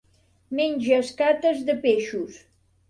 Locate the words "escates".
1.03-1.63